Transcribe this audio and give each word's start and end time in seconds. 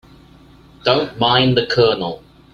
Don't 0.83 1.19
mind 1.19 1.55
the 1.55 1.67
Colonel. 1.67 2.23